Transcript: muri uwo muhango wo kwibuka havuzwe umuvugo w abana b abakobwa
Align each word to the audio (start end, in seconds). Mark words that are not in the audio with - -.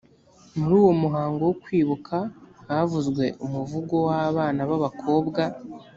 muri 0.57 0.73
uwo 0.81 0.91
muhango 1.01 1.41
wo 1.49 1.55
kwibuka 1.63 2.17
havuzwe 2.67 3.25
umuvugo 3.45 3.95
w 4.05 4.09
abana 4.27 4.59
b 4.69 4.71
abakobwa 4.77 5.41